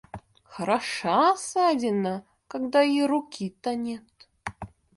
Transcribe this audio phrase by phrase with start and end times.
[0.45, 4.07] Хороша ссадина, когда и руки-то нет!